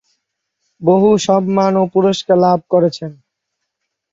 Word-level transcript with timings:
বহু 0.81 1.09
সম্মান 1.17 1.73
ও 1.75 1.83
পুরস্কার 1.93 2.37
লাভ 2.37 2.59
করেছেন। 2.69 3.11